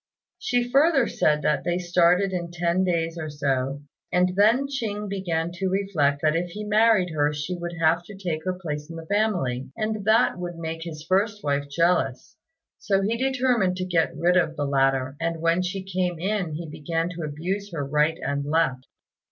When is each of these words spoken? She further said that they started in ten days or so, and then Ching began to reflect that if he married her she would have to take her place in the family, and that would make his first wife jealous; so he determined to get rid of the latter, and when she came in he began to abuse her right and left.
She 0.39 0.67
further 0.67 1.05
said 1.05 1.43
that 1.43 1.63
they 1.63 1.77
started 1.77 2.33
in 2.33 2.49
ten 2.49 2.83
days 2.83 3.19
or 3.19 3.29
so, 3.29 3.83
and 4.11 4.35
then 4.35 4.65
Ching 4.67 5.07
began 5.07 5.51
to 5.51 5.69
reflect 5.69 6.23
that 6.23 6.35
if 6.35 6.49
he 6.49 6.63
married 6.63 7.11
her 7.11 7.31
she 7.31 7.53
would 7.55 7.73
have 7.79 8.01
to 8.05 8.15
take 8.15 8.43
her 8.45 8.53
place 8.59 8.89
in 8.89 8.95
the 8.95 9.05
family, 9.05 9.69
and 9.77 10.03
that 10.05 10.39
would 10.39 10.55
make 10.55 10.81
his 10.81 11.05
first 11.07 11.43
wife 11.43 11.69
jealous; 11.69 12.35
so 12.79 13.03
he 13.03 13.15
determined 13.15 13.77
to 13.77 13.85
get 13.85 14.17
rid 14.17 14.37
of 14.37 14.55
the 14.55 14.65
latter, 14.65 15.15
and 15.19 15.39
when 15.39 15.61
she 15.61 15.83
came 15.83 16.17
in 16.17 16.53
he 16.55 16.67
began 16.67 17.07
to 17.09 17.21
abuse 17.21 17.71
her 17.71 17.85
right 17.85 18.17
and 18.23 18.43
left. 18.43 18.87